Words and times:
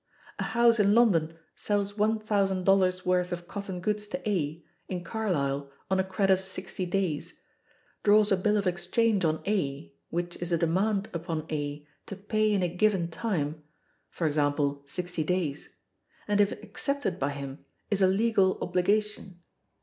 A 0.39 0.43
house 0.57 0.79
in 0.79 0.95
London 0.95 1.37
sells 1.55 1.93
$1,000 1.93 3.05
worth 3.05 3.31
of 3.31 3.47
cotton 3.47 3.79
goods 3.79 4.07
to 4.07 4.27
A, 4.27 4.65
in 4.89 5.03
Carlisle, 5.03 5.71
on 5.91 5.99
a 5.99 6.03
credit 6.03 6.33
of 6.33 6.39
sixty 6.39 6.87
days, 6.87 7.39
draws 8.01 8.31
a 8.31 8.35
bill 8.35 8.57
of 8.57 8.65
exchange 8.65 9.23
on 9.23 9.43
A, 9.45 9.93
which 10.09 10.37
is 10.37 10.51
a 10.51 10.57
demand 10.57 11.07
upon 11.13 11.45
A 11.51 11.85
to 12.07 12.15
pay 12.15 12.51
in 12.51 12.63
a 12.63 12.67
given 12.67 13.11
time 13.11 13.61
(e.g., 14.19 14.75
sixty 14.87 15.23
days), 15.23 15.75
and 16.27 16.41
if 16.41 16.51
"accepted" 16.63 17.19
by 17.19 17.29
him 17.29 17.63
is 17.91 18.01
a 18.01 18.07
legal 18.07 18.57
obligation. 18.59 19.43